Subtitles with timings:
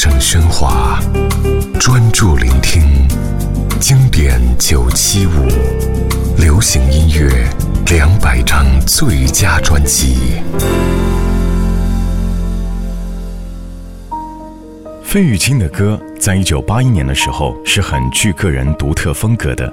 [0.00, 1.00] 声喧哗，
[1.80, 2.84] 专注聆听
[3.80, 5.48] 经典九七五，
[6.40, 7.28] 流行音乐
[7.90, 10.40] 两百张最佳专辑。
[15.02, 19.68] 费玉清的歌在一九八一年的时候是很具个人独特风格的，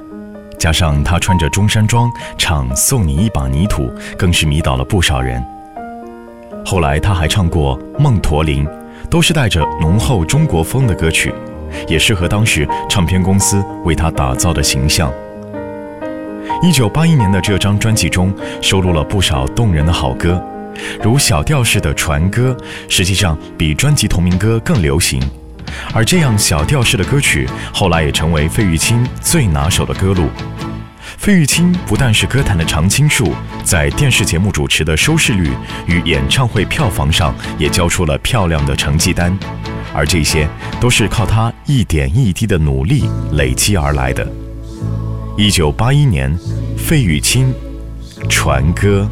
[0.57, 3.83] 加上他穿着中山装唱《送你一把泥土》，
[4.17, 5.39] 更是迷倒了不少人。
[6.65, 8.65] 后来他还唱过《梦驼铃》，
[9.09, 11.33] 都是带着浓厚中国风的歌曲，
[11.87, 15.11] 也适合当时唱片公司为他打造的形象。
[16.61, 20.41] 一九八一年的这张专辑中收录了不少动人的好歌，
[21.01, 22.55] 如小调式的船歌，
[22.87, 25.21] 实际上比专辑同名歌更流行。
[25.93, 30.27] 而这样小调式的歌曲，后来也成为费玉清最拿手的歌路。
[31.25, 35.49] 费玉清不但是歌坛的常青树，在电视节目主持的收视率
[35.87, 39.35] 与演唱会票房上也交出了漂亮的成绩单，
[39.91, 40.47] 而这些
[40.79, 44.31] 都是靠他一点一滴的努力累积而来的。
[45.35, 46.37] 一九八一年，
[46.77, 47.51] 费玉清
[48.29, 49.09] 《传歌》。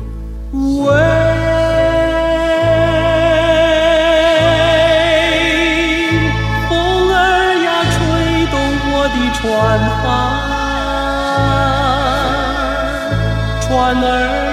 [13.73, 14.05] 船儿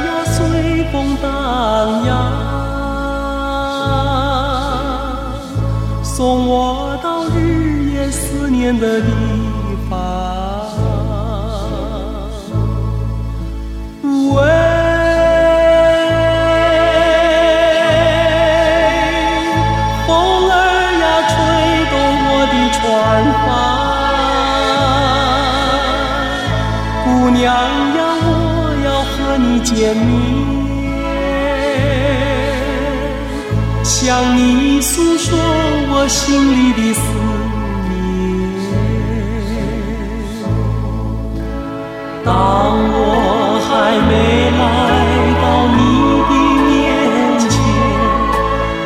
[0.07, 0.39] 呀，随
[0.91, 1.29] 风荡
[2.07, 2.11] 漾，
[6.03, 9.13] 送我到日夜思念的地
[9.91, 9.99] 方。
[14.03, 14.41] 喂，
[20.07, 20.09] 风
[20.49, 20.53] 儿
[21.03, 21.37] 呀，吹
[21.91, 22.81] 动我的船
[23.45, 23.49] 帆，
[27.05, 27.45] 姑娘
[27.97, 28.00] 呀，
[29.63, 30.07] 见面，
[33.85, 35.39] 向你诉说
[35.93, 37.01] 我心里的思
[37.89, 37.91] 念。
[42.25, 42.99] 当我
[43.67, 43.69] 还
[44.09, 44.13] 没
[44.59, 44.61] 来
[45.41, 45.45] 到
[45.77, 45.79] 你
[46.29, 46.33] 的
[46.67, 46.69] 面
[47.49, 47.53] 前，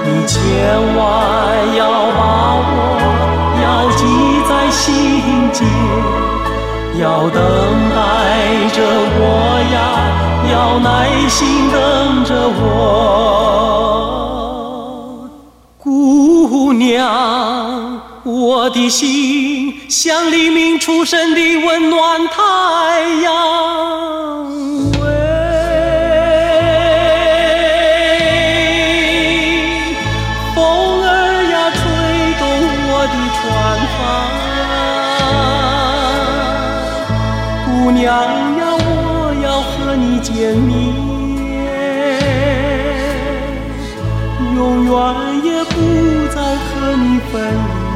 [0.04, 0.34] 你千
[0.96, 0.98] 万
[1.76, 1.80] 要
[2.16, 2.20] 把
[2.66, 2.72] 我
[3.62, 3.64] 要
[3.96, 4.02] 记
[4.48, 4.82] 在心
[5.52, 5.58] 间，
[7.00, 7.38] 要等
[7.90, 7.96] 待
[8.72, 8.76] 着
[9.16, 9.22] 我
[10.64, 12.62] 要耐心等着我，
[15.76, 18.00] 姑娘。
[18.24, 22.40] 我的心像黎明初升的温暖太
[23.22, 23.30] 阳。
[25.02, 25.04] 喂，
[30.54, 30.56] 风
[31.04, 31.82] 儿呀，吹
[32.40, 32.42] 动
[32.88, 33.42] 我的船
[33.92, 34.00] 帆，
[37.66, 38.02] 姑娘
[38.58, 38.83] 呀，我
[39.94, 40.74] 和你见面，
[44.56, 44.92] 永远
[45.44, 47.93] 也不再和你分离。